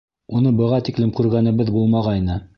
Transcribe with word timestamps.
Уны 0.39 0.53
быға 0.61 0.79
тиклем 0.87 1.13
күргәнебеҙ 1.21 1.73
булмағайны. 1.77 2.45